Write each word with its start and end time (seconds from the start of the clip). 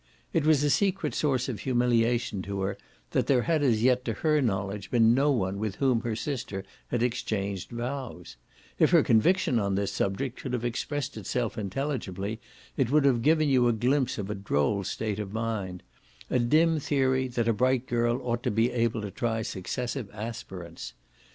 It 0.33 0.47
was 0.47 0.63
a 0.63 0.71
secret 0.71 1.13
source 1.13 1.47
of 1.47 1.59
humiliation 1.59 2.41
to 2.41 2.61
her 2.61 2.75
that 3.11 3.27
there 3.27 3.43
had 3.43 3.61
as 3.61 3.83
yet 3.83 4.03
to 4.05 4.13
her 4.13 4.41
knowledge 4.41 4.89
been 4.89 5.13
no 5.13 5.29
one 5.29 5.59
with 5.59 5.75
whom 5.75 6.01
her 6.01 6.15
sister 6.15 6.63
had 6.87 7.03
exchanged 7.03 7.69
vows; 7.69 8.35
if 8.79 8.89
her 8.89 9.03
conviction 9.03 9.59
on 9.59 9.75
this 9.75 9.91
subject 9.91 10.41
could 10.41 10.53
have 10.53 10.65
expressed 10.65 11.17
itself 11.17 11.55
intelligibly 11.55 12.39
it 12.77 12.89
would 12.89 13.05
have 13.05 13.21
given 13.21 13.47
you 13.47 13.67
a 13.67 13.73
glimpse 13.73 14.17
of 14.17 14.31
a 14.31 14.33
droll 14.33 14.83
state 14.83 15.19
of 15.19 15.33
mind 15.33 15.83
a 16.31 16.39
dim 16.39 16.79
theory 16.79 17.27
that 17.27 17.47
a 17.47 17.53
bright 17.53 17.85
girl 17.85 18.19
ought 18.23 18.41
to 18.41 18.49
be 18.49 18.71
able 18.71 19.03
to 19.03 19.11
try 19.11 19.43
successive 19.43 20.09
aspirants. 20.15 20.93